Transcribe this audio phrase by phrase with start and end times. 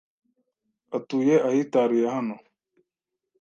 [0.97, 2.35] Atuye ahitaruye hano.